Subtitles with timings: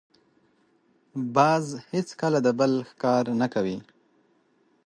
[1.35, 3.77] باز هېڅکله د بل ښکار نه خوري